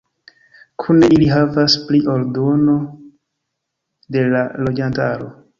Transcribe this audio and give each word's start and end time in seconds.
Kune 0.83 1.09
ili 1.17 1.27
havas 1.33 1.75
pli 1.89 2.01
ol 2.15 2.25
duono 2.39 2.79
de 4.17 4.25
la 4.35 4.43
loĝantaro. 4.67 5.33